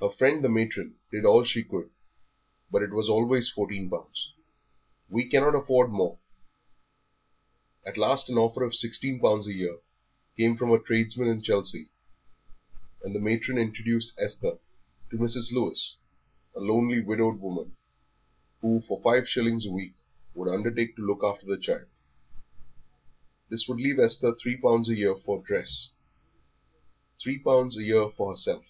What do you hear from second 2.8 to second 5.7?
it was always fourteen pounds. "We cannot